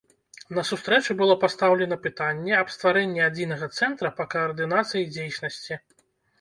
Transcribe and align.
На 0.57 0.61
сустрэчы 0.69 1.15
было 1.19 1.35
пастаўлена 1.43 1.99
пытанне 2.07 2.57
аб 2.61 2.73
стварэнні 2.77 3.21
адзінага 3.29 3.71
цэнтра 3.77 4.15
па 4.19 4.29
каардынацыі 4.35 5.09
дзейнасці. 5.15 5.83